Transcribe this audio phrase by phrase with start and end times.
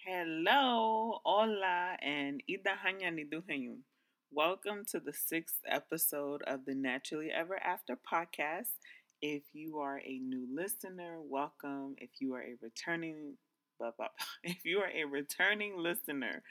[0.00, 3.84] Hello, hola, and idahanya niduhayum.
[4.32, 8.80] Welcome to the sixth episode of the Naturally Ever After podcast.
[9.20, 11.94] If you are a new listener, welcome.
[11.98, 13.36] If you are a returning,
[13.78, 14.26] blah, blah, blah.
[14.50, 16.42] if you are a returning listener,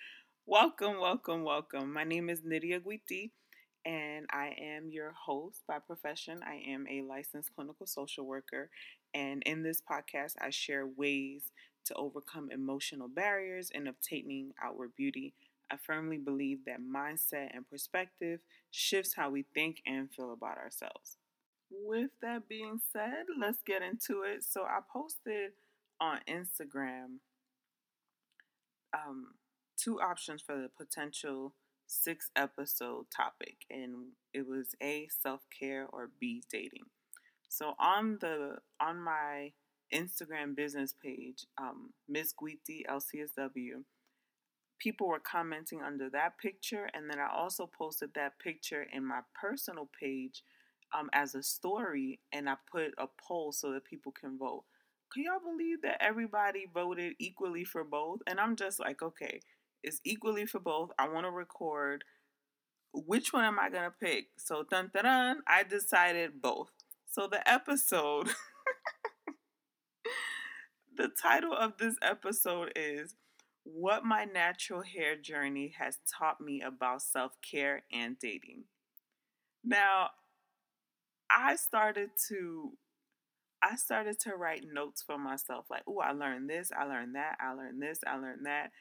[0.46, 1.92] welcome, welcome, welcome.
[1.92, 3.32] My name is Nydia Guiti,
[3.88, 6.41] and I am your host by profession.
[6.45, 8.69] I am a licensed clinical social worker,
[9.14, 11.51] and in this podcast, I share ways
[11.86, 15.33] to overcome emotional barriers and obtaining outward beauty.
[15.71, 21.17] I firmly believe that mindset and perspective shifts how we think and feel about ourselves.
[21.71, 24.43] With that being said, let's get into it.
[24.43, 25.51] So, I posted
[26.01, 27.19] on Instagram
[28.93, 29.33] um,
[29.78, 31.54] two options for the potential
[31.87, 36.86] six episode topic, and it was A, self care, or B, dating.
[37.50, 39.53] So, on the on my
[39.94, 43.84] Instagram business page, um, Miss Guiti LCSW,
[44.80, 49.22] people were commenting under that picture, and then I also posted that picture in my
[49.40, 50.44] personal page
[50.94, 54.64] um, as a story, and I put a poll so that people can vote.
[55.14, 58.19] Can y'all believe that everybody voted equally for both?
[58.28, 59.40] And I'm just like, okay,
[59.83, 60.92] it's equally for both.
[60.97, 62.03] I want to record.
[62.94, 64.28] Which one am I gonna pick?
[64.38, 66.69] So dun dun dun, I decided both.
[67.09, 68.30] So the episode.
[70.97, 73.16] the title of this episode is
[73.64, 78.64] What My Natural Hair Journey Has Taught Me About Self Care and Dating.
[79.64, 80.09] Now,
[81.30, 82.73] I started to.
[83.62, 87.38] I started to write notes for myself like, oh, I learned this, I learned that,
[87.41, 88.72] I learned this, I learned that.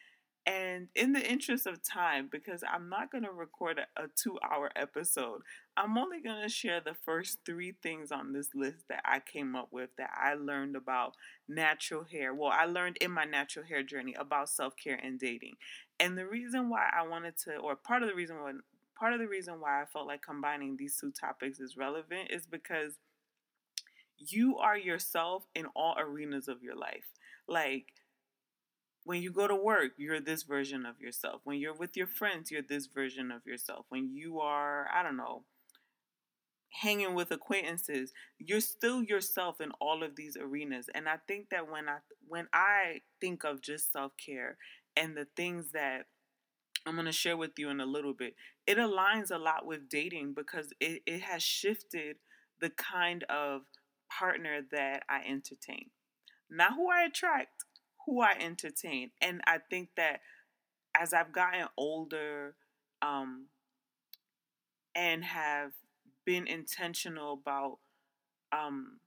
[0.47, 4.39] And in the interest of time, because I'm not going to record a, a two
[4.49, 5.41] hour episode,
[5.77, 9.57] I'm only going to share the first three things on this list that I came
[9.57, 11.15] up with that I learned about
[11.49, 12.33] natural hair.
[12.33, 15.55] Well, I learned in my natural hair journey about self care and dating.
[15.99, 18.53] And the reason why I wanted to, or part of the reason why,
[18.97, 22.47] part of the reason why I felt like combining these two topics is relevant is
[22.47, 22.99] because
[24.17, 27.07] you are yourself in all arenas of your life.
[27.49, 27.87] Like,
[29.07, 31.41] when you go to work, you're this version of yourself.
[31.45, 33.87] When you're with your friends, you're this version of yourself.
[33.89, 35.45] When you are, I don't know,
[36.83, 40.91] hanging with acquaintances, you're still yourself in all of these arenas.
[40.93, 44.59] And I think that when I when I think of just self-care
[44.97, 46.07] and the things that
[46.85, 48.35] I'm going to share with you in a little bit,
[48.67, 52.17] it aligns a lot with dating because it, it has shifted
[52.61, 53.63] the kind of
[54.11, 55.91] partner that I entertain.
[56.51, 57.65] Not who I attract,
[58.07, 59.11] who I entertain.
[59.21, 60.21] And I think that
[60.99, 62.55] as I've gotten older
[63.03, 63.47] um,
[64.95, 65.73] and have
[66.25, 67.79] been intentional about
[68.53, 69.01] um,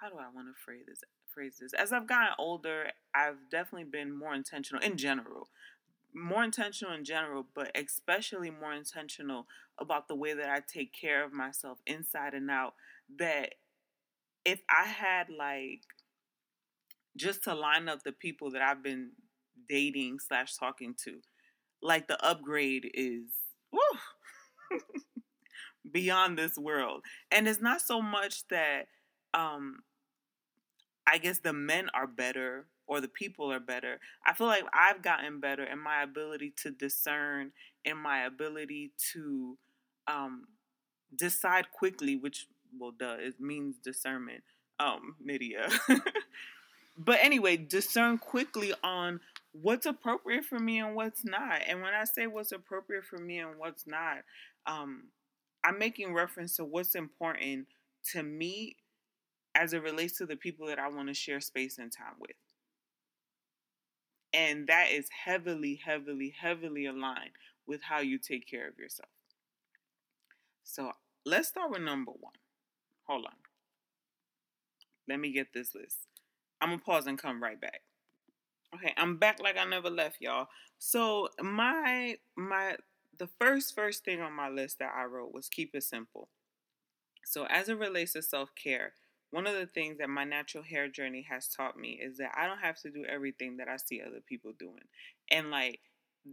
[0.00, 1.00] how do I want to phrase this?
[1.34, 1.72] Phrase this.
[1.72, 5.48] As I've gotten older, I've definitely been more intentional in general,
[6.14, 9.46] more intentional in general, but especially more intentional
[9.78, 12.74] about the way that I take care of myself inside and out.
[13.18, 13.54] That
[14.44, 15.82] if I had like
[17.16, 19.10] just to line up the people that I've been
[19.68, 21.18] dating slash talking to,
[21.82, 23.24] like the upgrade is
[23.72, 24.78] woo,
[25.92, 27.02] beyond this world.
[27.30, 28.88] And it's not so much that
[29.34, 29.80] um
[31.06, 33.98] I guess the men are better or the people are better.
[34.26, 37.52] I feel like I've gotten better in my ability to discern
[37.84, 39.58] in my ability to
[40.06, 40.44] um
[41.14, 42.46] decide quickly, which
[42.78, 44.42] well duh, it means discernment.
[44.78, 45.68] Um, Nydia.
[47.02, 49.20] but anyway, discern quickly on
[49.52, 51.62] what's appropriate for me and what's not.
[51.66, 54.18] And when I say what's appropriate for me and what's not,
[54.66, 55.04] um,
[55.64, 57.68] I'm making reference to what's important
[58.12, 58.76] to me
[59.54, 62.36] as it relates to the people that I want to share space and time with.
[64.34, 67.30] And that is heavily, heavily, heavily aligned
[67.66, 69.08] with how you take care of yourself.
[70.64, 70.92] So
[71.24, 72.34] let's start with number one.
[73.04, 73.32] Hold on.
[75.08, 76.09] Let me get this list.
[76.60, 77.82] I'm gonna pause and come right back.
[78.74, 80.48] Okay, I'm back like I never left, y'all.
[80.78, 82.76] So my my
[83.18, 86.28] the first first thing on my list that I wrote was keep it simple.
[87.24, 88.94] So as it relates to self-care,
[89.30, 92.46] one of the things that my natural hair journey has taught me is that I
[92.46, 94.84] don't have to do everything that I see other people doing.
[95.30, 95.80] And like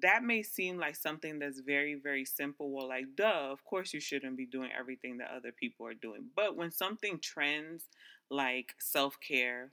[0.02, 2.72] that may seem like something that's very, very simple.
[2.72, 6.26] Well, like, duh, of course you shouldn't be doing everything that other people are doing.
[6.36, 7.86] But when something trends
[8.30, 9.72] like self care,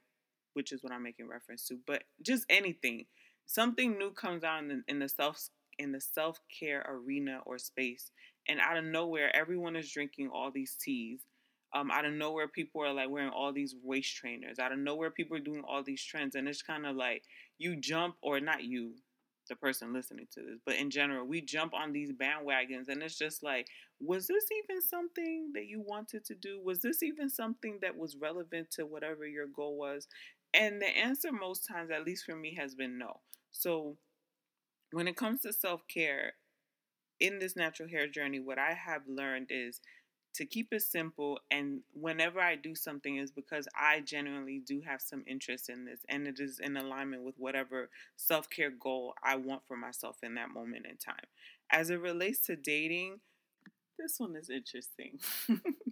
[0.54, 3.06] which is what I'm making reference to, but just anything,
[3.46, 5.48] something new comes out in the, in the self
[5.78, 8.10] in the self care arena or space,
[8.48, 11.20] and out of nowhere, everyone is drinking all these teas.
[11.74, 14.60] Um, out of nowhere, people are like wearing all these waist trainers.
[14.60, 17.24] Out of nowhere, people are doing all these trends, and it's kind of like
[17.58, 18.94] you jump, or not you,
[19.48, 23.18] the person listening to this, but in general, we jump on these bandwagons, and it's
[23.18, 23.66] just like,
[24.00, 26.60] was this even something that you wanted to do?
[26.62, 30.06] Was this even something that was relevant to whatever your goal was?
[30.54, 33.20] And the answer, most times, at least for me, has been no.
[33.52, 33.98] So,
[34.92, 36.34] when it comes to self care,
[37.20, 39.80] in this natural hair journey, what I have learned is
[40.34, 45.00] to keep it simple and whenever I do something is because I genuinely do have
[45.00, 49.62] some interest in this and it is in alignment with whatever self-care goal I want
[49.66, 51.26] for myself in that moment in time.
[51.70, 53.20] As it relates to dating,
[53.98, 55.20] this one is interesting.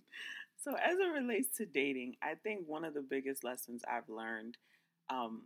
[0.62, 4.56] so as it relates to dating, I think one of the biggest lessons I've learned
[5.10, 5.42] um,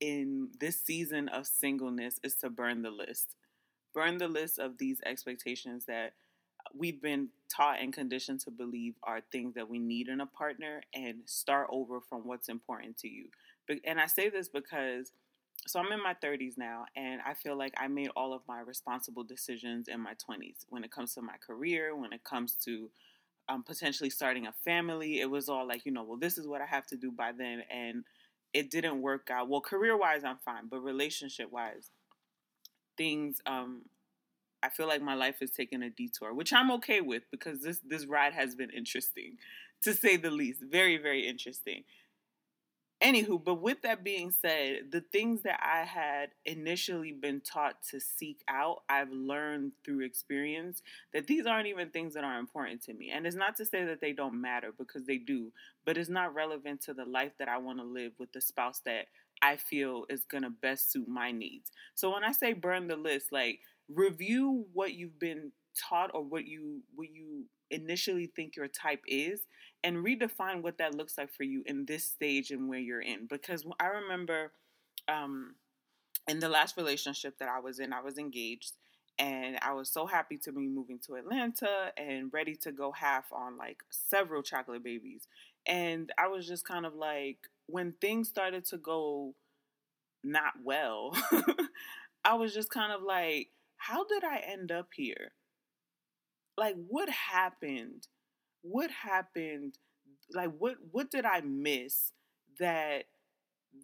[0.00, 3.36] in this season of singleness is to burn the list.
[3.92, 6.14] Burn the list of these expectations that
[6.74, 10.82] we've been taught and conditioned to believe are things that we need in a partner
[10.94, 13.26] and start over from what's important to you.
[13.84, 15.12] And I say this because
[15.66, 18.60] so I'm in my 30s now and I feel like I made all of my
[18.60, 22.88] responsible decisions in my 20s when it comes to my career, when it comes to
[23.48, 25.20] um, potentially starting a family.
[25.20, 27.32] It was all like, you know, well, this is what I have to do by
[27.32, 27.62] then.
[27.70, 28.04] And
[28.52, 29.48] it didn't work out.
[29.48, 31.90] Well, career wise, I'm fine, but relationship wise,
[32.96, 33.82] things um,
[34.62, 37.80] I feel like my life is taking a detour, which I'm okay with because this
[37.86, 39.36] this ride has been interesting,
[39.82, 40.62] to say the least.
[40.70, 41.84] Very very interesting.
[43.02, 48.00] Anywho, but with that being said, the things that I had initially been taught to
[48.00, 50.80] seek out, I've learned through experience
[51.12, 53.10] that these aren't even things that are important to me.
[53.10, 55.52] And it's not to say that they don't matter because they do,
[55.84, 58.80] but it's not relevant to the life that I want to live with the spouse
[58.86, 59.08] that
[59.42, 61.70] I feel is going to best suit my needs.
[61.94, 63.60] So when I say burn the list, like
[63.94, 69.40] review what you've been taught or what you what you initially think your type is
[69.86, 73.26] and redefine what that looks like for you in this stage and where you're in
[73.26, 74.52] because i remember
[75.08, 75.54] um
[76.28, 78.72] in the last relationship that i was in i was engaged
[79.18, 83.32] and i was so happy to be moving to atlanta and ready to go half
[83.32, 85.28] on like several chocolate babies
[85.66, 89.34] and i was just kind of like when things started to go
[90.24, 91.16] not well
[92.24, 95.32] i was just kind of like how did I end up here?
[96.56, 98.08] Like what happened?
[98.68, 99.78] What happened?
[100.32, 102.12] Like what what did I miss
[102.58, 103.04] that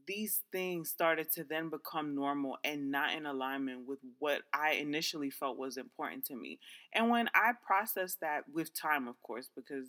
[0.07, 5.31] these things started to then become normal and not in alignment with what I initially
[5.31, 6.59] felt was important to me.
[6.93, 9.87] And when I processed that with time, of course, because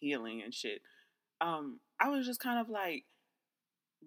[0.00, 0.82] healing and shit,
[1.40, 3.04] um, I was just kind of like,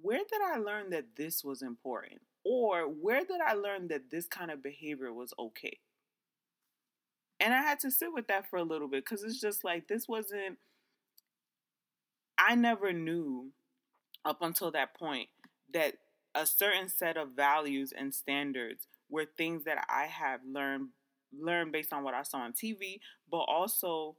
[0.02, 2.22] where did I learn that this was important?
[2.44, 5.80] Or where did I learn that this kind of behavior was okay?
[7.42, 9.88] And I had to sit with that for a little bit because it's just like
[9.88, 10.60] this wasn't,
[12.38, 13.52] I never knew
[14.24, 15.30] up until that point
[15.74, 15.96] that
[16.36, 20.90] a certain set of values and standards were things that I have learned
[21.34, 23.00] learned based on what I saw on TV,
[23.30, 24.18] but also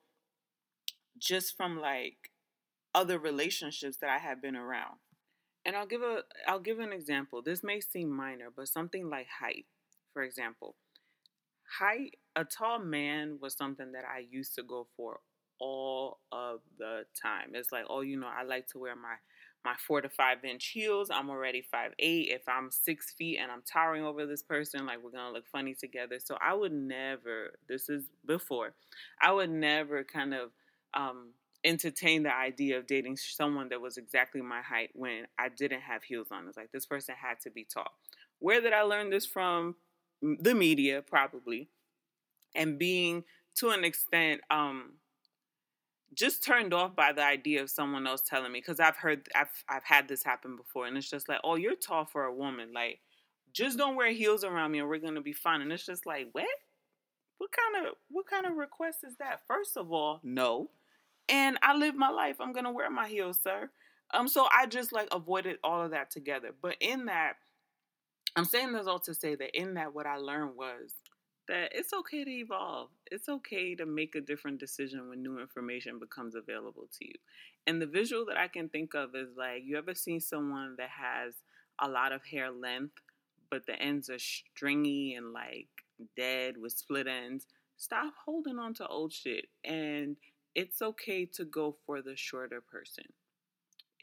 [1.19, 2.17] just from like
[2.95, 4.97] other relationships that I have been around.
[5.65, 7.41] And I'll give a I'll give an example.
[7.41, 9.67] This may seem minor, but something like height,
[10.13, 10.75] for example.
[11.79, 15.21] Height, a tall man was something that I used to go for
[15.59, 17.53] all of the time.
[17.55, 19.15] It's like, oh, you know, I like to wear my
[19.65, 21.09] my four to five inch heels.
[21.09, 22.29] I'm already five eight.
[22.31, 25.75] If I'm six feet and I'm towering over this person, like we're gonna look funny
[25.75, 26.19] together.
[26.19, 27.53] So I would never.
[27.69, 28.75] This is before.
[29.21, 30.51] I would never kind of
[30.95, 31.31] um,
[31.65, 36.03] entertain the idea of dating someone that was exactly my height when I didn't have
[36.03, 36.49] heels on.
[36.49, 37.93] It's like this person had to be tall.
[38.41, 39.77] Where did I learn this from?
[40.23, 41.69] The media, probably,
[42.55, 43.25] and being
[43.57, 44.95] to an extent um,
[46.15, 49.65] just turned off by the idea of someone else telling me because I've heard I've
[49.69, 52.73] I've had this happen before, and it's just like, oh, you're tall for a woman,
[52.73, 53.01] like
[53.53, 55.61] just don't wear heels around me and we're gonna be fine.
[55.61, 56.47] And it's just like, what?
[57.39, 59.41] What kind of what kind of request is that?
[59.47, 60.71] First of all, no
[61.29, 62.37] and I live my life.
[62.41, 63.71] I'm gonna wear my heels, sir.
[64.15, 66.51] Um, so I just like avoided all of that together.
[66.61, 67.35] But in that,
[68.35, 70.95] I'm saying this all to say that in that, what I learned was
[71.49, 72.89] that it's okay to evolve.
[73.11, 77.15] It's okay to make a different decision when new information becomes available to you.
[77.67, 80.89] And the visual that I can think of is like, you ever seen someone that
[80.91, 81.35] has
[81.81, 82.95] a lot of hair length,
[83.51, 85.69] but the ends are stringy and like
[86.17, 87.47] dead with split ends?
[87.77, 90.17] Stop holding on to old shit and
[90.55, 93.05] it's okay to go for the shorter person.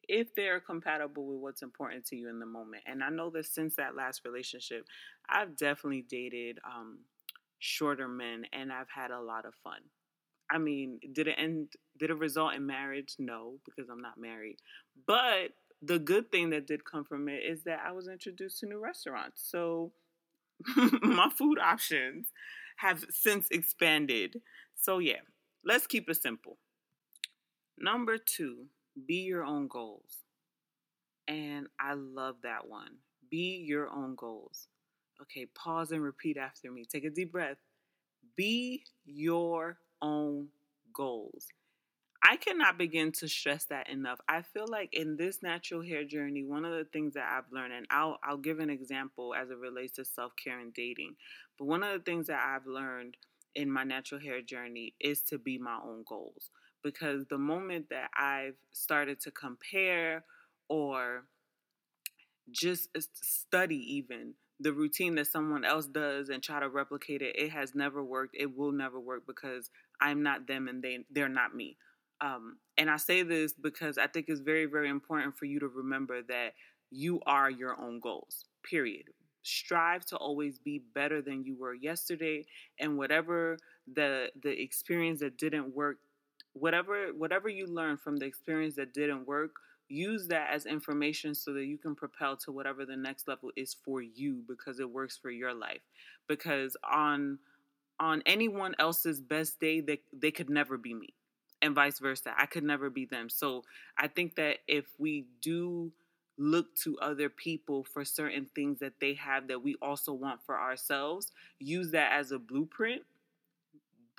[0.10, 2.84] If they're compatible with what's important to you in the moment.
[2.88, 4.86] And I know that since that last relationship,
[5.30, 7.02] I've definitely dated um,
[7.60, 9.82] shorter men and I've had a lot of fun.
[10.52, 13.16] I mean, did it end did it result in marriage?
[13.20, 14.58] No, because I'm not married.
[15.06, 15.52] But
[15.82, 18.84] the good thing that did come from it is that I was introduced to new
[18.84, 19.48] restaurants.
[19.48, 19.92] So
[21.04, 22.32] my food options
[22.78, 24.42] have since expanded.
[24.76, 25.22] So yeah,
[25.64, 26.58] let's keep it simple.
[27.78, 28.66] Number 2,
[29.06, 30.18] be your own goals.
[31.28, 32.98] And I love that one.
[33.30, 34.68] Be your own goals.
[35.22, 36.86] Okay, pause and repeat after me.
[36.86, 37.58] Take a deep breath.
[38.36, 40.50] Be your own
[40.94, 41.48] goals.
[42.24, 44.20] I cannot begin to stress that enough.
[44.28, 47.74] I feel like in this natural hair journey, one of the things that I've learned,
[47.74, 51.16] and I'll I'll give an example as it relates to self care and dating,
[51.58, 53.16] but one of the things that I've learned
[53.56, 56.50] in my natural hair journey is to be my own goals.
[56.84, 60.24] Because the moment that I've started to compare
[60.70, 61.24] or
[62.52, 67.50] just study even the routine that someone else does and try to replicate it, it
[67.52, 68.36] has never worked.
[68.38, 69.70] It will never work because
[70.02, 71.78] I'm not them and they they're not me.
[72.22, 75.68] Um, and I say this because I think it's very very important for you to
[75.68, 76.54] remember that
[76.92, 78.46] you are your own goals.
[78.64, 79.06] Period.
[79.44, 82.46] Strive to always be better than you were yesterday,
[82.78, 83.58] and whatever
[83.92, 85.98] the the experience that didn't work,
[86.60, 89.52] whatever whatever you learn from the experience that didn't work,
[89.88, 93.76] use that as information so that you can propel to whatever the next level is
[93.86, 95.82] for you because it works for your life.
[96.28, 97.40] Because on
[98.00, 101.10] on anyone else's best day they they could never be me
[101.62, 102.34] and vice versa.
[102.38, 103.30] I could never be them.
[103.30, 103.64] So
[103.98, 105.92] i think that if we do
[106.38, 110.58] look to other people for certain things that they have that we also want for
[110.58, 113.02] ourselves use that as a blueprint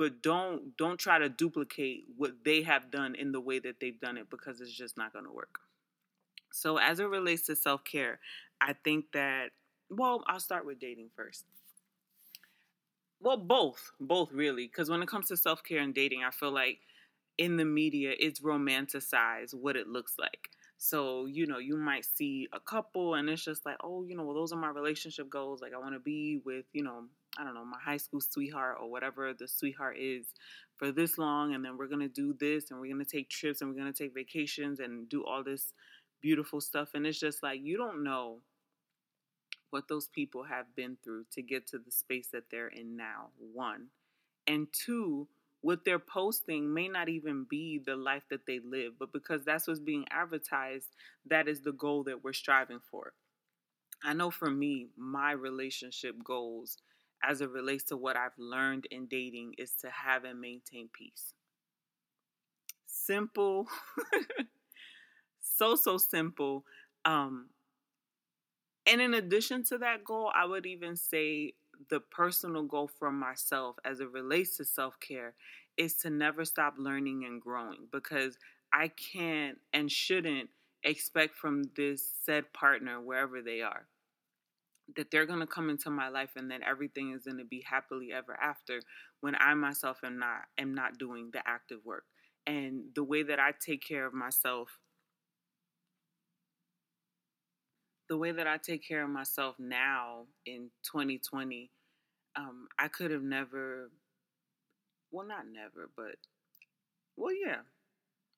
[0.00, 4.00] but don't don't try to duplicate what they have done in the way that they've
[4.00, 5.58] done it because it's just not going to work.
[6.50, 8.18] So as it relates to self-care,
[8.62, 9.50] I think that
[9.90, 11.44] well, I'll start with dating first.
[13.20, 16.78] Well, both, both really, because when it comes to self-care and dating, I feel like
[17.36, 20.48] in the media it's romanticized what it looks like.
[20.78, 24.24] So, you know, you might see a couple and it's just like, oh, you know,
[24.24, 25.60] well, those are my relationship goals.
[25.60, 27.04] Like, I want to be with, you know,
[27.38, 30.26] I don't know, my high school sweetheart or whatever the sweetheart is
[30.76, 31.54] for this long.
[31.54, 34.14] And then we're to do this and we're to take trips and we're to take
[34.14, 35.72] vacations and do all this
[36.20, 36.90] beautiful stuff.
[36.94, 38.40] And it's just like, you don't know
[39.70, 43.30] what those people have been through to get to the space that they're in now,
[43.38, 43.86] one.
[44.46, 45.28] And two,
[45.60, 49.68] what they're posting may not even be the life that they live, but because that's
[49.68, 50.88] what's being advertised,
[51.26, 53.12] that is the goal that we're striving for.
[54.02, 56.78] I know for me, my relationship goals
[57.22, 61.34] as it relates to what I've learned in dating is to have and maintain peace.
[62.86, 63.68] Simple,
[65.40, 66.64] so, so simple.
[67.04, 67.48] Um,
[68.86, 71.54] and in addition to that goal, I would even say
[71.88, 75.34] the personal goal for myself as it relates to self care
[75.76, 78.36] is to never stop learning and growing because
[78.72, 80.50] I can't and shouldn't
[80.82, 83.86] expect from this said partner, wherever they are,
[84.96, 87.64] that they're going to come into my life and that everything is going to be
[87.68, 88.80] happily ever after
[89.20, 92.04] when I myself am not am not doing the active work.
[92.46, 94.80] And the way that I take care of myself
[98.10, 101.70] the way that I take care of myself now in 2020,
[102.34, 103.92] um, I could have never,
[105.12, 106.16] well, not never, but,
[107.16, 107.60] well, yeah,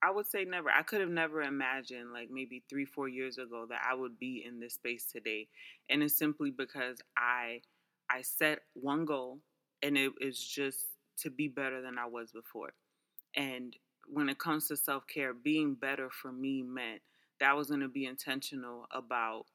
[0.02, 0.70] I would say never.
[0.70, 4.44] I could have never imagined, like maybe three, four years ago, that I would be
[4.46, 5.48] in this space today,
[5.88, 7.60] and it's simply because I,
[8.10, 9.38] I set one goal,
[9.82, 10.86] and it is just
[11.18, 12.72] to be better than I was before,
[13.36, 13.76] and
[14.08, 17.02] when it comes to self care, being better for me meant
[17.40, 19.46] that I was going to be intentional about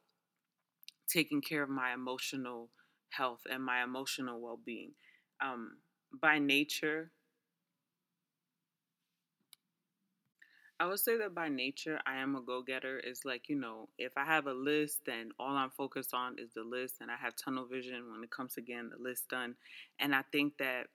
[1.08, 2.70] taking care of my emotional
[3.10, 4.92] health and my emotional well being.
[5.40, 5.78] Um,
[6.20, 7.10] by nature,
[10.80, 13.00] I would say that by nature, I am a go getter.
[13.02, 16.50] It's like, you know, if I have a list, then all I'm focused on is
[16.54, 19.56] the list, and I have tunnel vision when it comes to getting the list done.
[19.98, 20.86] And I think that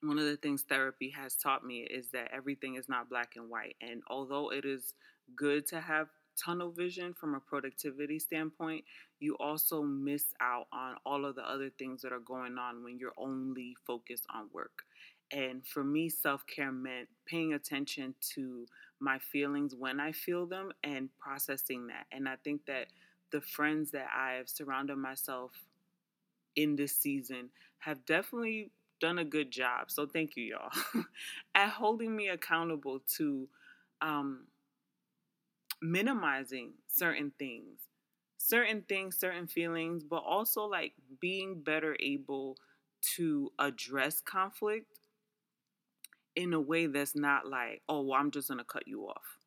[0.00, 3.50] one of the things therapy has taught me is that everything is not black and
[3.50, 3.74] white.
[3.80, 4.94] And although it is
[5.34, 8.84] good to have tunnel vision from a productivity standpoint,
[9.18, 12.98] you also miss out on all of the other things that are going on when
[12.98, 14.84] you're only focused on work.
[15.34, 18.66] And for me, self care meant paying attention to
[19.00, 22.06] my feelings when I feel them and processing that.
[22.12, 22.86] And I think that
[23.32, 25.50] the friends that I've surrounded myself
[26.54, 29.90] in this season have definitely done a good job.
[29.90, 31.04] So thank you, y'all,
[31.56, 33.48] at holding me accountable to
[34.00, 34.46] um,
[35.82, 37.80] minimizing certain things,
[38.38, 42.56] certain things, certain feelings, but also like being better able
[43.16, 44.86] to address conflict
[46.36, 49.38] in a way that's not like, oh, well, I'm just going to cut you off.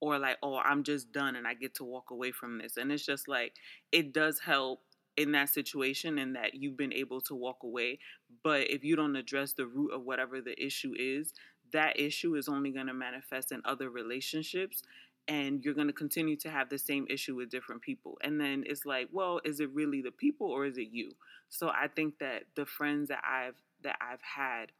[0.00, 2.76] Or like, oh, I'm just done and I get to walk away from this.
[2.76, 3.54] And it's just like,
[3.90, 4.82] it does help
[5.16, 7.98] in that situation and that you've been able to walk away.
[8.44, 11.34] But if you don't address the root of whatever the issue is,
[11.72, 14.84] that issue is only going to manifest in other relationships
[15.26, 18.16] and you're going to continue to have the same issue with different people.
[18.22, 21.12] And then it's like, well, is it really the people or is it you?
[21.50, 24.72] So I think that the friends that I've that I've had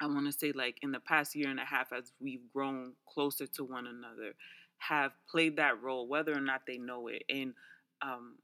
[0.00, 2.92] I want to say like in the past year and a half as we've grown
[3.08, 4.34] closer to one another
[4.78, 7.54] have played that role whether or not they know it in
[8.02, 8.36] um,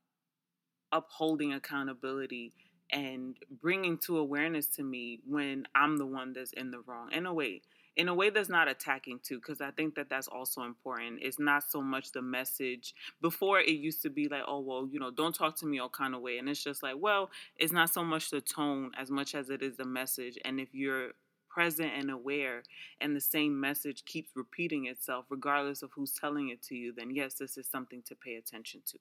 [0.92, 2.52] upholding accountability
[2.92, 7.26] and bringing to awareness to me when I'm the one that's in the wrong in
[7.26, 7.62] a way
[7.96, 11.18] in a way that's not attacking too because i think that that's also important.
[11.20, 12.94] It's not so much the message.
[13.20, 15.88] Before it used to be like oh well you know don't talk to me all
[15.88, 19.10] kind of way and it's just like well it's not so much the tone as
[19.10, 21.10] much as it is the message and if you're
[21.50, 22.62] present and aware
[23.00, 27.10] and the same message keeps repeating itself regardless of who's telling it to you then
[27.14, 28.98] yes this is something to pay attention to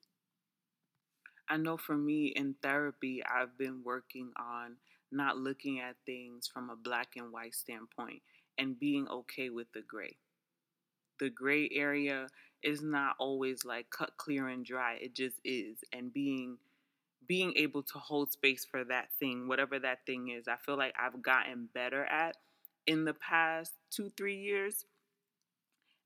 [1.50, 4.76] I know for me in therapy, I've been working on
[5.12, 8.22] not looking at things from a black and white standpoint
[8.60, 10.18] and being okay with the gray.
[11.20, 12.28] The gray area
[12.62, 15.00] is not always like cut clear and dry.
[15.02, 15.80] It just is.
[15.92, 16.58] And being
[17.30, 20.96] being able to hold space for that thing, whatever that thing is, I feel like
[21.00, 22.36] I've gotten better at
[22.88, 24.84] in the past two, three years.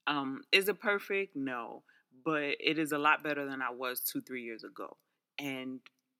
[0.05, 1.33] Um, is it perfect?
[1.33, 1.83] No.
[2.25, 4.97] But it is a lot better than I was two, three years ago.
[5.39, 5.79] And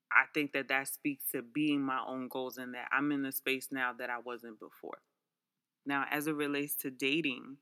[0.10, 3.34] I think that that speaks to being my own goals and that I'm in the
[3.34, 5.00] space now that I wasn't before.
[5.86, 7.58] Now, as it relates to dating,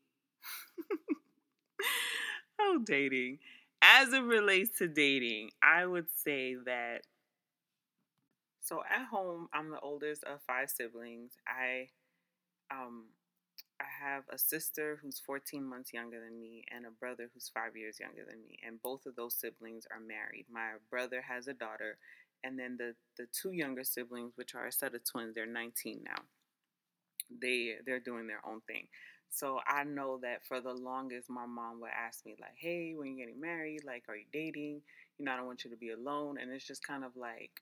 [2.62, 3.40] oh, dating.
[3.82, 7.02] As it relates to dating, I would say that.
[8.62, 11.34] So at home, I'm the oldest of five siblings.
[11.48, 11.90] I,
[12.72, 13.06] um,
[13.80, 17.76] I have a sister who's 14 months younger than me and a brother who's five
[17.76, 18.60] years younger than me.
[18.66, 20.46] And both of those siblings are married.
[20.52, 21.98] My brother has a daughter,
[22.44, 26.04] and then the the two younger siblings, which are a set of twins, they're 19
[26.06, 26.24] now
[27.40, 28.88] they they're doing their own thing.
[29.30, 33.08] So I know that for the longest, my mom would ask me like, "Hey, when
[33.10, 33.84] you getting married?
[33.86, 34.82] Like, are you dating?
[35.18, 37.62] You know, I don't want you to be alone." And it's just kind of like,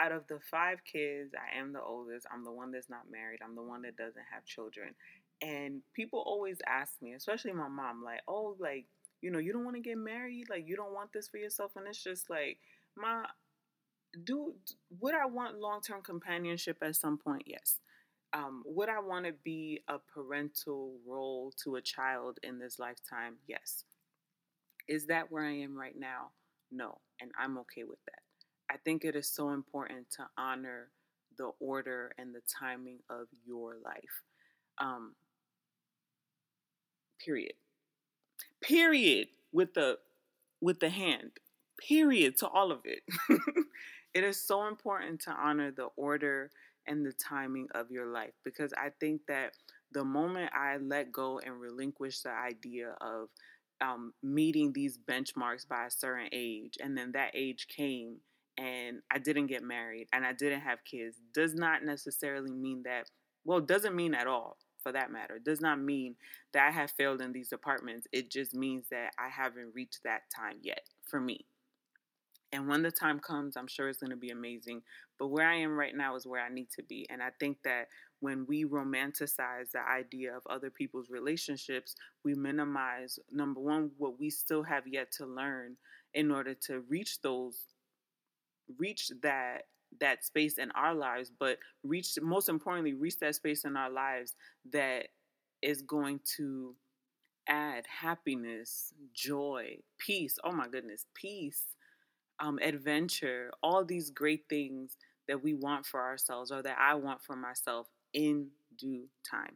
[0.00, 2.26] out of the five kids, I am the oldest.
[2.32, 3.40] I'm the one that's not married.
[3.44, 4.94] I'm the one that doesn't have children.
[5.42, 8.86] And people always ask me, especially my mom, like, "Oh, like,
[9.22, 10.48] you know, you don't want to get married?
[10.50, 12.58] Like, you don't want this for yourself?" And it's just like,
[12.96, 13.26] my
[14.24, 14.54] do
[15.00, 17.44] would I want long term companionship at some point?
[17.46, 17.78] Yes
[18.34, 23.36] um, would I want to be a parental role to a child in this lifetime?
[23.48, 23.84] Yes.
[24.88, 26.30] Is that where I am right now?
[26.70, 26.98] No.
[27.20, 28.29] And I'm okay with that.
[28.70, 30.88] I think it is so important to honor
[31.36, 34.22] the order and the timing of your life.
[34.78, 35.14] Um,
[37.24, 37.54] period.
[38.62, 39.28] Period.
[39.52, 39.98] With the
[40.60, 41.32] with the hand.
[41.88, 43.02] Period to all of it.
[44.14, 46.50] it is so important to honor the order
[46.86, 49.52] and the timing of your life because I think that
[49.92, 53.28] the moment I let go and relinquish the idea of
[53.80, 58.16] um, meeting these benchmarks by a certain age, and then that age came
[58.58, 63.10] and I didn't get married and I didn't have kids, does not necessarily mean that,
[63.44, 65.38] well, doesn't mean at all for that matter.
[65.38, 66.16] Does not mean
[66.52, 68.06] that I have failed in these departments.
[68.12, 71.46] It just means that I haven't reached that time yet for me.
[72.52, 74.82] And when the time comes, I'm sure it's going to be amazing.
[75.18, 77.06] But where I am right now is where I need to be.
[77.08, 77.86] And I think that
[78.18, 84.30] when we romanticize the idea of other people's relationships, we minimize, number one, what we
[84.30, 85.76] still have yet to learn
[86.12, 87.66] in order to reach those,
[88.78, 89.62] reach that
[90.00, 94.36] that space in our lives but reach most importantly reach that space in our lives
[94.72, 95.08] that
[95.62, 96.74] is going to
[97.48, 101.64] add happiness joy peace oh my goodness peace
[102.40, 104.96] um, adventure, all these great things
[105.28, 109.54] that we want for ourselves or that I want for myself in due time.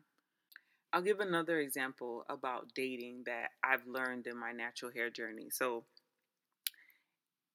[0.93, 5.49] I'll give another example about dating that I've learned in my natural hair journey.
[5.51, 5.85] So,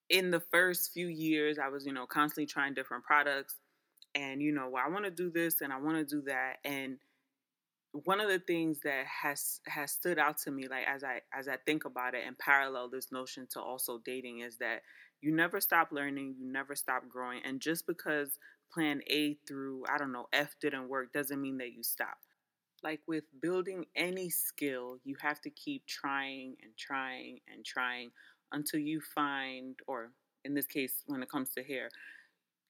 [0.09, 3.55] in the first few years, I was, you know, constantly trying different products
[4.15, 6.57] and, you know, well, I want to do this and I want to do that.
[6.65, 6.99] And
[8.05, 11.47] one of the things that has has stood out to me like as i as
[11.47, 14.81] i think about it and parallel this notion to also dating is that
[15.21, 17.41] you never stop learning, you never stop growing.
[17.43, 18.39] And just because
[18.71, 22.17] plan A through, I don't know, F didn't work doesn't mean that you stop.
[22.83, 28.11] like with building any skill, you have to keep trying and trying and trying
[28.51, 30.11] until you find, or
[30.45, 31.89] in this case, when it comes to hair,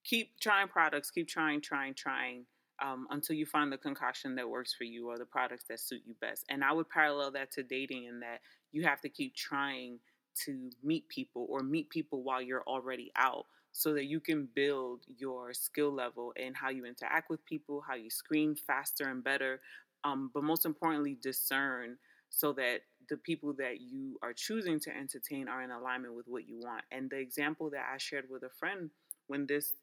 [0.03, 2.45] keep trying products, keep trying, trying, trying
[2.81, 6.01] um, until you find the concoction that works for you or the products that suit
[6.05, 6.45] you best.
[6.49, 8.39] And I would parallel that to dating in that
[8.71, 9.99] you have to keep trying
[10.45, 15.01] to meet people or meet people while you're already out so that you can build
[15.17, 19.59] your skill level and how you interact with people, how you screen faster and better,
[20.03, 21.97] um, but most importantly, discern
[22.29, 26.47] so that the people that you are choosing to entertain are in alignment with what
[26.47, 26.83] you want.
[26.91, 28.89] And the example that I shared with a friend
[29.27, 29.73] when this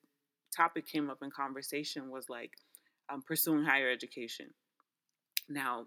[0.56, 2.52] topic came up in conversation was like
[3.12, 4.46] um, pursuing higher education.
[5.48, 5.86] Now,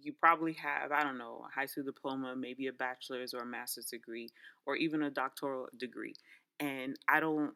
[0.00, 3.46] you probably have, I don't know, a high school diploma, maybe a bachelor's or a
[3.46, 4.30] master's degree,
[4.66, 6.14] or even a doctoral degree.
[6.58, 7.52] And I don't,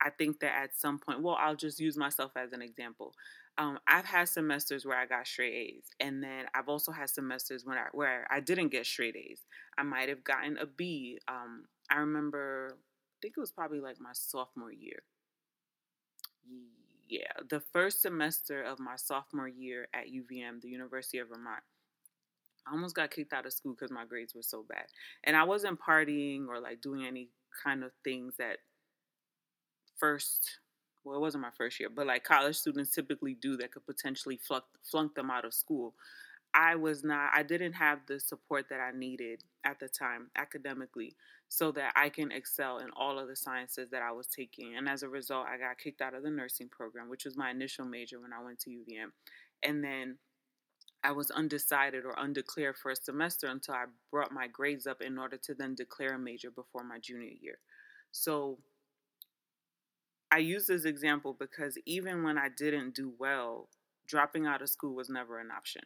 [0.00, 3.14] I think that at some point, well, I'll just use myself as an example.
[3.58, 7.66] Um, I've had semesters where I got straight A's, and then I've also had semesters
[7.66, 9.40] when I, where I didn't get straight A's.
[9.76, 11.18] I might have gotten a B.
[11.26, 15.02] Um, I remember, I think it was probably like my sophomore year.
[17.08, 21.62] Yeah, the first semester of my sophomore year at UVM, the University of Vermont,
[22.66, 24.84] I almost got kicked out of school because my grades were so bad.
[25.24, 27.30] And I wasn't partying or like doing any
[27.64, 28.58] kind of things that
[29.96, 30.58] first
[31.08, 34.36] well, it wasn't my first year, but like college students typically do that could potentially
[34.36, 35.94] flunk, flunk them out of school.
[36.54, 41.14] I was not, I didn't have the support that I needed at the time academically
[41.48, 44.76] so that I can excel in all of the sciences that I was taking.
[44.76, 47.50] And as a result, I got kicked out of the nursing program, which was my
[47.50, 49.10] initial major when I went to UVM.
[49.62, 50.18] And then
[51.04, 55.18] I was undecided or undeclared for a semester until I brought my grades up in
[55.18, 57.58] order to then declare a major before my junior year.
[58.10, 58.58] So
[60.30, 63.68] I use this example because even when I didn't do well,
[64.06, 65.82] dropping out of school was never an option.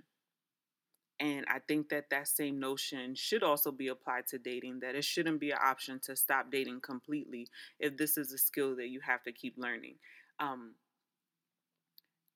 [1.21, 5.05] And I think that that same notion should also be applied to dating, that it
[5.05, 7.47] shouldn't be an option to stop dating completely
[7.79, 9.97] if this is a skill that you have to keep learning.
[10.41, 10.75] Um,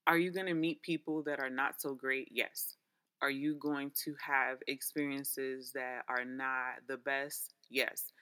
[0.07, 2.29] are you going to meet people that are not so great?
[2.31, 2.77] Yes.
[3.23, 7.55] Are you going to have experiences that are not the best?
[7.69, 8.13] Yes.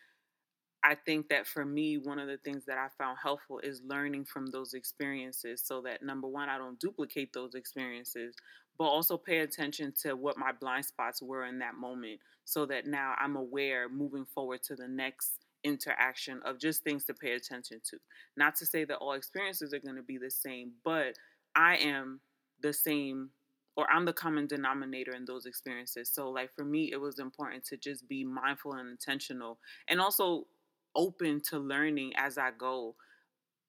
[0.85, 4.27] I think that for me, one of the things that I found helpful is learning
[4.27, 8.35] from those experiences so that number one, I don't duplicate those experiences,
[8.77, 12.87] but also pay attention to what my blind spots were in that moment so that
[12.87, 17.81] now I'm aware moving forward to the next interaction of just things to pay attention
[17.91, 17.97] to.
[18.37, 21.17] Not to say that all experiences are going to be the same, but
[21.57, 22.21] I am
[22.61, 23.31] the same
[23.77, 26.11] or I'm the common denominator in those experiences.
[26.13, 30.47] So, like for me, it was important to just be mindful and intentional and also
[30.95, 32.97] open to learning as I go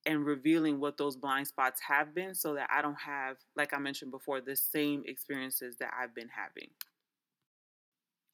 [0.05, 3.79] and revealing what those blind spots have been so that I don't have, like I
[3.79, 6.69] mentioned before, the same experiences that I've been having.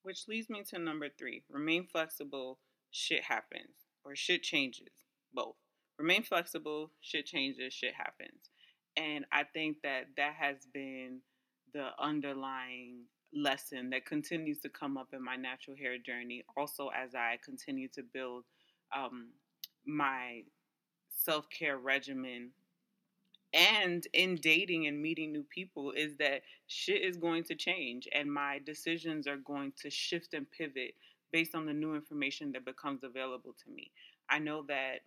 [0.04, 2.60] Which leads me to number three remain flexible,
[2.92, 4.90] shit happens, or shit changes,
[5.34, 5.56] both.
[5.98, 8.50] Remain flexible, shit changes, shit happens.
[8.98, 11.20] And I think that that has been
[11.74, 16.44] the underlying lesson that continues to come up in my natural hair journey.
[16.58, 18.44] Also, as I continue to build
[18.96, 19.30] um,
[19.86, 20.44] my
[21.10, 22.52] self care regimen
[23.54, 28.32] and in dating and meeting new people is that shit is going to change and
[28.32, 30.94] my decisions are going to shift and pivot
[31.34, 33.92] based on the new information that becomes available to me.
[34.30, 35.02] I know that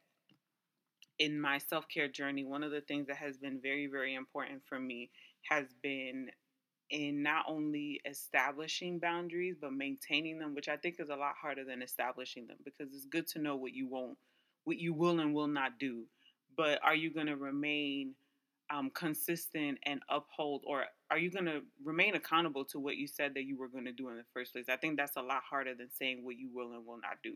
[1.19, 4.63] in my self care journey, one of the things that has been very, very important
[4.69, 5.11] for me
[5.49, 6.29] has been
[6.95, 11.65] in not only establishing boundaries but maintaining them which i think is a lot harder
[11.65, 14.17] than establishing them because it's good to know what you won't
[14.65, 16.05] what you will and will not do.
[16.57, 18.15] But are you going to remain
[18.71, 23.35] um, consistent and uphold or are you going to remain accountable to what you said
[23.35, 24.67] that you were going to do in the first place?
[24.69, 27.35] I think that's a lot harder than saying what you will and will not do.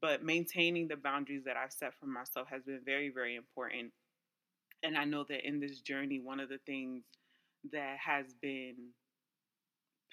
[0.00, 3.92] But maintaining the boundaries that i've set for myself has been very very important.
[4.82, 7.04] And i know that in this journey one of the things
[7.72, 8.76] that has been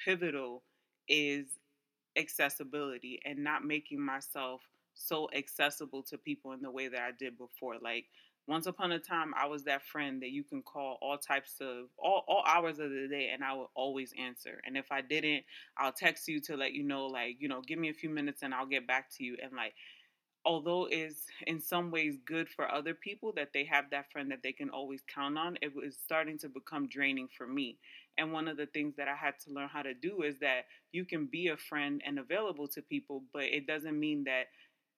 [0.04, 0.64] pivotal
[1.08, 1.46] is
[2.18, 4.62] accessibility and not making myself
[4.94, 7.76] so accessible to people in the way that I did before.
[7.82, 8.06] Like
[8.48, 11.88] once upon a time, I was that friend that you can call all types of
[11.98, 14.60] all, all hours of the day and I would always answer.
[14.66, 15.44] And if I didn't,
[15.78, 18.42] I'll text you to let you know, like, you know, give me a few minutes
[18.44, 19.38] and I'll get back to you.
[19.42, 19.74] And like
[20.46, 24.42] although is in some ways good for other people that they have that friend that
[24.44, 27.78] they can always count on, it was starting to become draining for me.
[28.18, 30.66] And one of the things that I had to learn how to do is that
[30.92, 34.46] you can be a friend and available to people, but it doesn't mean that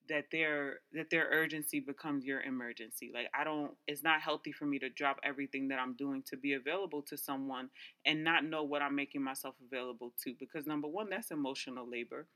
[0.09, 3.11] that their that their urgency becomes your emergency.
[3.13, 6.37] Like I don't it's not healthy for me to drop everything that I'm doing to
[6.37, 7.69] be available to someone
[8.05, 12.27] and not know what I'm making myself available to because number 1 that's emotional labor.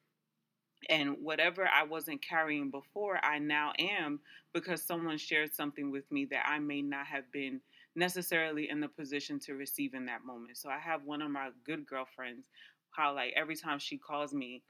[0.89, 4.19] And whatever I wasn't carrying before, I now am
[4.53, 7.61] because someone shared something with me that I may not have been
[7.95, 10.57] necessarily in the position to receive in that moment.
[10.57, 12.45] So I have one of my good girlfriends
[12.91, 14.63] how like every time she calls me,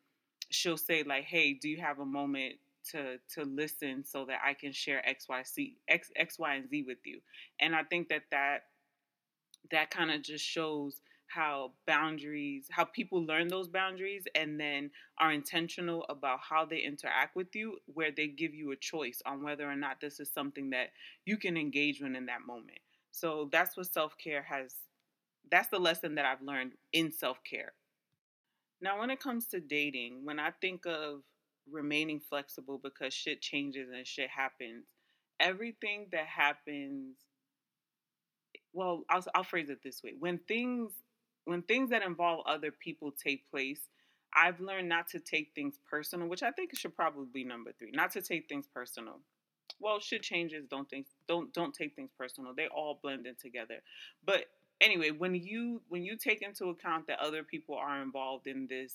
[0.49, 2.55] she'll say like, "Hey, do you have a moment
[2.91, 6.69] to to listen so that I can share X Y C X X Y and
[6.69, 7.21] Z with you?"
[7.59, 8.63] And I think that that
[9.71, 11.01] that kind of just shows
[11.37, 17.35] how boundaries how people learn those boundaries and then are intentional about how they interact
[17.35, 20.71] with you where they give you a choice on whether or not this is something
[20.71, 20.89] that
[21.25, 22.79] you can engage in in that moment.
[23.11, 24.73] So that's what self-care has
[25.51, 27.73] that's the lesson that i've learned in self-care.
[28.81, 31.21] Now when it comes to dating when i think of
[31.69, 34.85] remaining flexible because shit changes and shit happens
[35.39, 37.17] everything that happens
[38.73, 40.13] well I'll, I'll phrase it this way.
[40.17, 40.93] When things
[41.47, 43.79] when things that involve other people take place,
[44.35, 47.91] I've learned not to take things personal, which I think should probably be number three.
[47.91, 49.19] Not to take things personal.
[49.79, 50.65] Well, shit changes.
[50.69, 52.53] Don't think don't don't take things personal.
[52.53, 53.77] They all blend in together.
[54.25, 54.45] But
[54.81, 58.93] anyway, when you when you take into account that other people are involved in this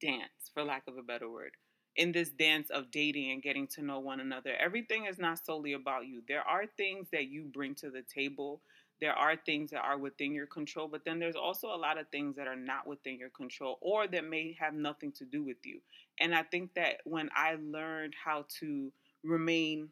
[0.00, 1.52] dance, for lack of a better word,
[1.96, 5.72] in this dance of dating and getting to know one another, everything is not solely
[5.72, 6.22] about you.
[6.28, 8.60] There are things that you bring to the table
[9.00, 12.08] there are things that are within your control, but then there's also a lot of
[12.08, 15.58] things that are not within your control or that may have nothing to do with
[15.64, 15.80] you.
[16.20, 19.88] And I think that when I learned how to remain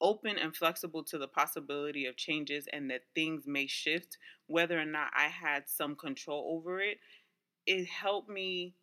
[0.00, 4.86] open and flexible to the possibility of changes and that things may shift, whether or
[4.86, 6.98] not I had some control over it,
[7.66, 8.74] it helped me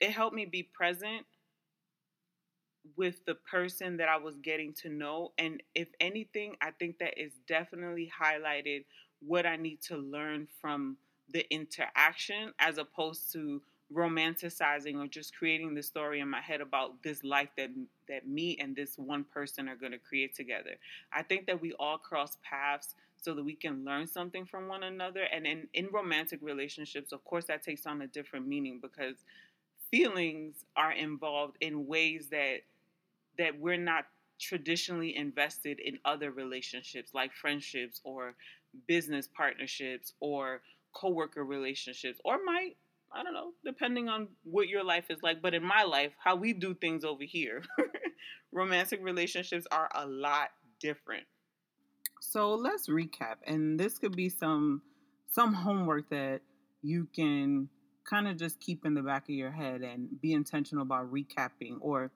[0.00, 1.24] it helped me be present
[2.96, 5.32] with the person that I was getting to know.
[5.38, 8.84] And if anything, I think that is definitely highlighted
[9.20, 10.96] what I need to learn from
[11.32, 13.60] the interaction as opposed to
[13.92, 17.70] romanticizing or just creating the story in my head about this life that
[18.08, 20.76] that me and this one person are going to create together.
[21.12, 24.82] I think that we all cross paths so that we can learn something from one
[24.82, 29.16] another and in in romantic relationships of course that takes on a different meaning because
[29.90, 32.60] feelings are involved in ways that
[33.38, 34.04] that we're not
[34.40, 38.34] traditionally invested in other relationships like friendships or
[38.86, 40.60] business partnerships or
[40.94, 42.76] coworker relationships or might
[43.12, 45.40] I don't know, depending on what your life is like.
[45.40, 47.62] But in my life, how we do things over here,
[48.52, 51.24] romantic relationships are a lot different.
[52.20, 53.36] So let's recap.
[53.46, 54.82] And this could be some
[55.30, 56.40] some homework that
[56.82, 57.68] you can
[58.04, 61.76] kind of just keep in the back of your head and be intentional about recapping
[61.80, 62.10] or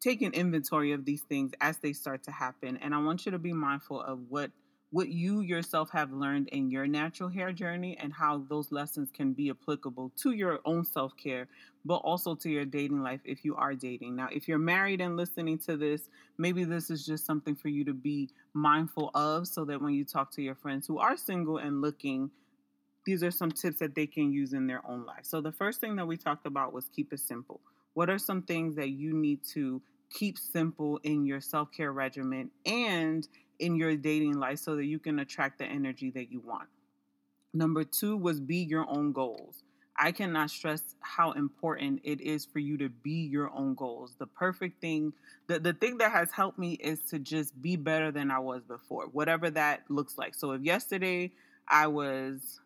[0.00, 2.76] taking inventory of these things as they start to happen.
[2.78, 4.50] And I want you to be mindful of what
[4.92, 9.32] what you yourself have learned in your natural hair journey and how those lessons can
[9.32, 11.48] be applicable to your own self-care
[11.84, 14.14] but also to your dating life if you are dating.
[14.14, 17.84] Now, if you're married and listening to this, maybe this is just something for you
[17.84, 21.58] to be mindful of so that when you talk to your friends who are single
[21.58, 22.30] and looking
[23.06, 25.24] these are some tips that they can use in their own life.
[25.24, 27.60] So the first thing that we talked about was keep it simple.
[27.96, 29.80] What are some things that you need to
[30.10, 33.26] keep simple in your self care regimen and
[33.58, 36.68] in your dating life so that you can attract the energy that you want?
[37.54, 39.62] Number two was be your own goals.
[39.96, 44.14] I cannot stress how important it is for you to be your own goals.
[44.18, 45.14] The perfect thing,
[45.46, 48.62] the, the thing that has helped me is to just be better than I was
[48.62, 50.34] before, whatever that looks like.
[50.34, 51.32] So if yesterday
[51.66, 52.60] I was,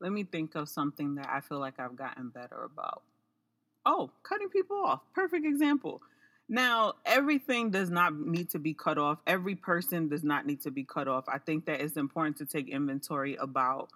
[0.00, 3.02] let me think of something that I feel like I've gotten better about.
[3.86, 5.00] Oh, cutting people off.
[5.14, 6.02] Perfect example.
[6.48, 9.18] Now, everything does not need to be cut off.
[9.26, 11.24] Every person does not need to be cut off.
[11.28, 13.90] I think that it's important to take inventory about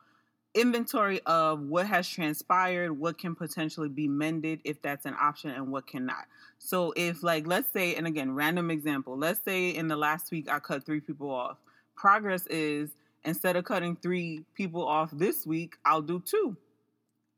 [0.55, 5.71] inventory of what has transpired, what can potentially be mended if that's an option and
[5.71, 6.25] what cannot.
[6.59, 10.51] So if like let's say and again, random example, let's say in the last week
[10.51, 11.59] I cut 3 people off.
[11.97, 12.91] Progress is
[13.25, 16.57] instead of cutting 3 people off this week, I'll do 2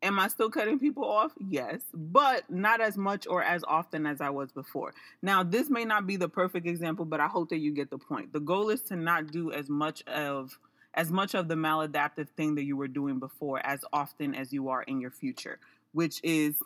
[0.03, 1.33] Am I still cutting people off?
[1.39, 4.95] Yes, but not as much or as often as I was before.
[5.23, 7.99] Now, this may not be the perfect example, but I hope that you get the
[7.99, 8.33] point.
[8.33, 10.59] The goal is to not do as much of
[10.95, 14.69] as much of the maladaptive thing that you were doing before as often as you
[14.69, 15.59] are in your future,
[15.93, 16.57] which is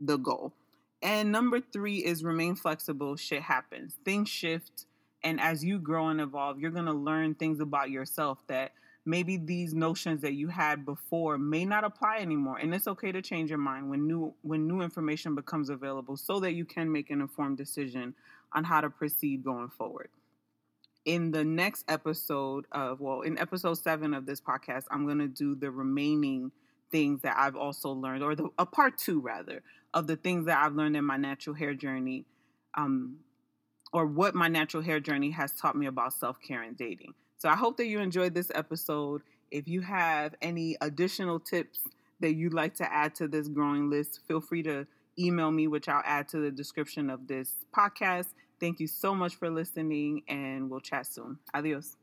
[0.00, 0.54] the goal.
[1.02, 3.16] And number 3 is remain flexible.
[3.16, 3.98] Shit happens.
[4.02, 4.86] Things shift
[5.24, 8.72] and as you grow and evolve, you're going to learn things about yourself that
[9.06, 13.20] maybe these notions that you had before may not apply anymore and it's okay to
[13.20, 17.10] change your mind when new when new information becomes available so that you can make
[17.10, 18.14] an informed decision
[18.52, 20.08] on how to proceed going forward.
[21.04, 25.28] In the next episode of well in episode 7 of this podcast i'm going to
[25.28, 26.50] do the remaining
[26.90, 29.62] things that i've also learned or the a part 2 rather
[29.92, 32.24] of the things that i've learned in my natural hair journey
[32.74, 33.18] um
[33.92, 37.12] or what my natural hair journey has taught me about self-care and dating
[37.44, 39.20] so I hope that you enjoyed this episode.
[39.50, 41.80] If you have any additional tips
[42.20, 44.86] that you'd like to add to this growing list, feel free to
[45.18, 48.28] email me, which I'll add to the description of this podcast.
[48.60, 51.38] Thank you so much for listening, and we'll chat soon.
[51.52, 51.96] Adios.